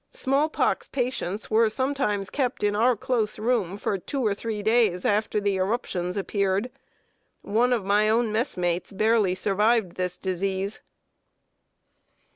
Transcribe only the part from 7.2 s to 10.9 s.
One of my own messmates barely survived this disease.